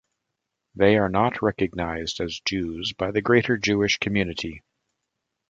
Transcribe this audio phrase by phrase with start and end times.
[0.73, 4.63] They are not recognized as Jews by the greater Jewish community.